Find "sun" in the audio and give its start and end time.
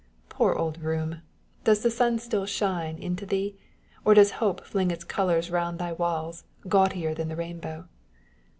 1.91-2.17